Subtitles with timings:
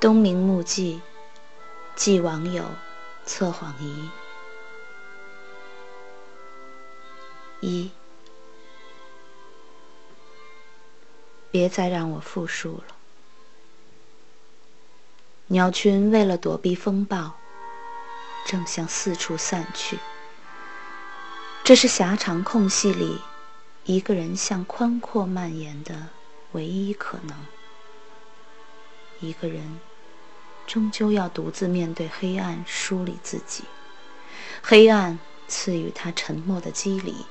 [0.00, 1.00] 东明目记，
[1.96, 2.64] 记网友，
[3.26, 4.08] 测谎仪。
[7.60, 7.90] 一，
[11.50, 12.94] 别再让我复述了。
[15.48, 17.32] 鸟群为了躲避风暴，
[18.46, 19.98] 正向四处散去。
[21.64, 23.20] 这是狭长空隙里
[23.82, 26.06] 一个人向宽阔蔓延的
[26.52, 27.36] 唯一可能。
[29.20, 29.80] 一个人
[30.68, 33.64] 终究要独自面对黑暗，梳理自己。
[34.62, 35.18] 黑暗
[35.48, 37.24] 赐予他沉默的肌理。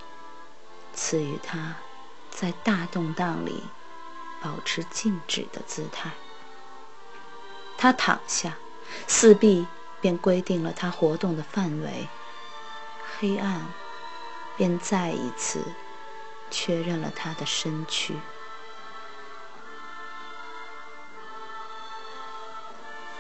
[0.96, 1.76] 赐予他，
[2.32, 3.62] 在大动荡里
[4.42, 6.10] 保持静止的姿态。
[7.78, 8.58] 他躺下，
[9.06, 9.68] 四壁
[10.02, 12.08] 便规定了他活动的范围。
[13.20, 13.68] 黑暗
[14.58, 15.64] 便再一次
[16.50, 18.16] 确认了他的身躯。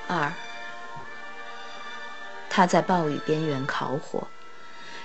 [0.07, 0.33] 二，
[2.49, 4.27] 他在暴雨边缘烤火，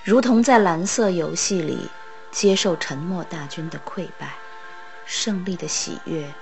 [0.03, 1.89] 如同在蓝色游戏里。
[2.31, 4.33] 接受沉默大军的溃败，
[5.05, 6.33] 胜利的喜悦，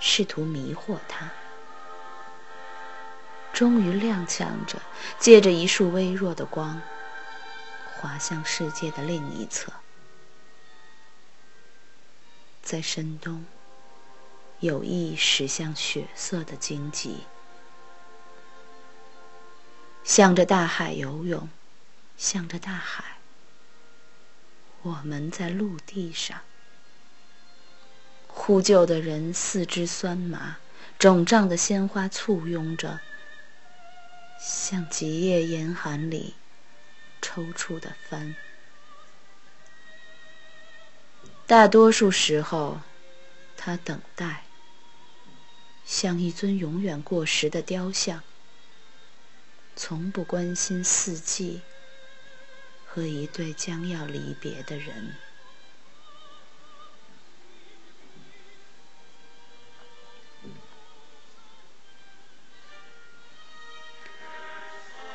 [0.00, 1.28] 试图迷惑他。
[3.52, 4.78] 终于踉跄着，
[5.18, 6.80] 借着一束微弱的光，
[7.94, 9.70] 滑向世界的另一侧。
[12.62, 13.44] 在深冬，
[14.60, 17.24] 有意驶向血色的荆棘，
[20.06, 21.48] 向着大海游泳，
[22.16, 23.16] 向着大海。
[24.82, 26.42] 我们在陆地上，
[28.28, 30.58] 呼救的人四肢酸麻，
[30.96, 33.00] 肿胀的鲜花簇拥着，
[34.38, 36.34] 像极夜严寒里
[37.20, 38.36] 抽搐的帆。
[41.48, 42.80] 大多数时候，
[43.56, 44.44] 他等待，
[45.84, 48.22] 像一尊永远过时的雕像，
[49.76, 51.60] 从不关心四季。
[52.88, 55.14] 和一对将要离别的人。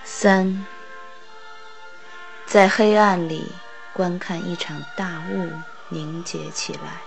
[0.05, 0.63] 三，
[2.45, 3.51] 在黑暗里
[3.93, 5.51] 观看一场大雾
[5.89, 7.01] 凝结起来，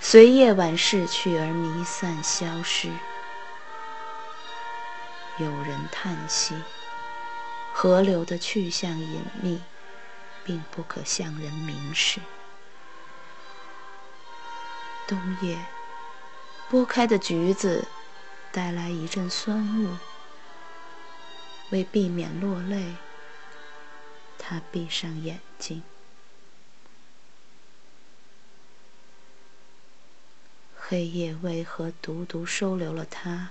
[0.00, 2.90] 随夜晚逝去而弥散消失。
[5.40, 6.54] 有人叹息。
[7.72, 9.62] 河流的去向隐秘，
[10.44, 12.20] 并不可向人明示。
[15.08, 15.58] 冬夜，
[16.70, 17.88] 剥开的橘子
[18.52, 19.96] 带来一阵酸雾。
[21.70, 22.96] 为避免落泪，
[24.36, 25.82] 他闭上眼睛。
[30.76, 33.50] 黑夜为何独独收留了他，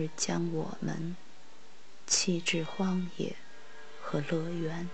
[0.00, 1.16] 而将我们？
[2.06, 3.36] 弃置荒野
[4.02, 4.88] 和乐园。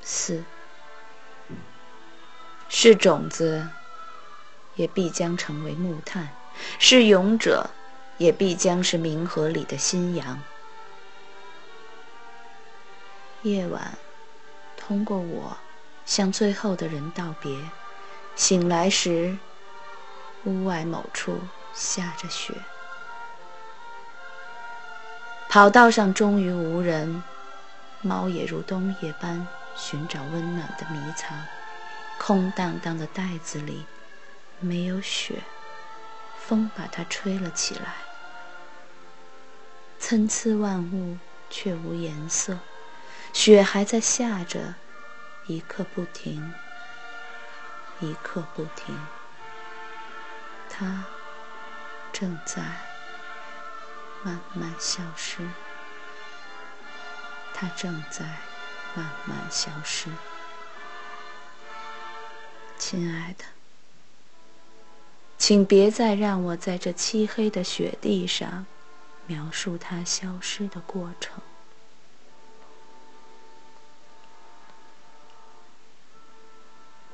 [0.00, 0.44] 四，
[2.68, 3.68] 是种子，
[4.76, 6.28] 也必将成为木炭；
[6.78, 7.70] 是勇者，
[8.18, 10.40] 也必将是冥河里的新羊。
[13.42, 13.98] 夜晚，
[14.76, 15.56] 通过我，
[16.04, 17.56] 向最后的人道别。
[18.34, 19.36] 醒来时，
[20.44, 21.38] 屋外某处
[21.74, 22.54] 下着雪。
[25.48, 27.22] 跑道上终于无人，
[28.00, 29.46] 猫也如冬夜般
[29.76, 31.38] 寻找温暖的迷藏。
[32.18, 33.84] 空荡荡的袋子里
[34.60, 35.42] 没有雪，
[36.38, 37.96] 风把它吹了起来。
[39.98, 41.18] 参差万物
[41.50, 42.58] 却无颜色，
[43.32, 44.74] 雪还在下着，
[45.46, 46.52] 一刻不停。
[48.00, 48.98] 一刻不停，
[50.68, 51.04] 它
[52.12, 52.60] 正在
[54.24, 55.46] 慢慢消失。
[57.54, 58.24] 它正在
[58.94, 60.08] 慢慢消失，
[62.76, 63.44] 亲爱的，
[65.38, 68.66] 请别再让我在这漆黑的雪地上
[69.28, 71.40] 描述它消失的过程。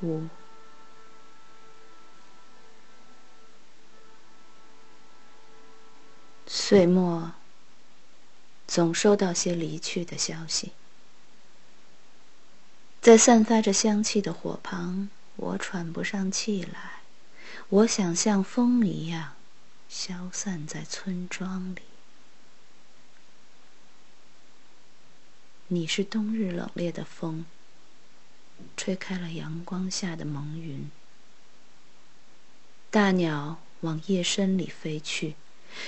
[0.01, 0.27] 五。
[6.47, 7.33] 岁末，
[8.67, 10.71] 总收到些离去的消息。
[13.01, 17.01] 在散发着香气的火旁，我喘不上气来。
[17.69, 19.35] 我想像风一样，
[19.87, 21.81] 消散在村庄里。
[25.67, 27.45] 你是冬日冷冽的风，
[28.75, 30.89] 吹开了阳光下的蒙云。
[32.91, 35.35] 大鸟往夜深里飞去，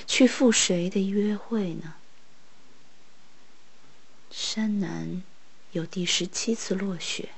[0.05, 1.95] 去赴谁的约会呢？
[4.29, 5.23] 山南
[5.71, 7.29] 有第十七次落雪。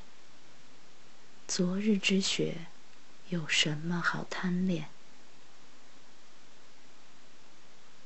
[1.48, 2.68] 昨日之雪，
[3.30, 4.90] 有什么好贪恋？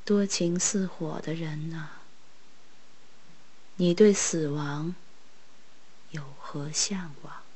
[0.05, 2.01] 多情似火的人啊，
[3.75, 4.95] 你对死亡
[6.11, 7.46] 有何向往？